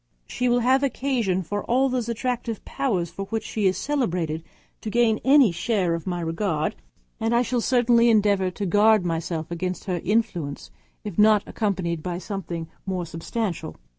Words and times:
She 0.25 0.49
will 0.49 0.61
have 0.61 0.81
occasion 0.81 1.43
for 1.43 1.63
all 1.65 1.87
those 1.87 2.09
attractive 2.09 2.65
powers 2.65 3.11
for 3.11 3.25
which 3.25 3.43
she 3.43 3.67
is 3.67 3.77
celebrated 3.77 4.43
to 4.81 4.89
gain 4.89 5.19
any 5.23 5.51
share 5.51 5.93
of 5.93 6.07
my 6.07 6.21
regard; 6.21 6.73
and 7.19 7.35
I 7.35 7.43
shall 7.43 7.61
certainly 7.61 8.09
endeavour 8.09 8.49
to 8.49 8.65
guard 8.65 9.05
myself 9.05 9.51
against 9.51 9.85
their 9.85 9.99
influence, 10.03 10.71
if 11.03 11.19
not 11.19 11.43
accompanied 11.45 12.01
by 12.01 12.17
something 12.17 12.67
more 12.87 13.05
substantial. 13.05 13.75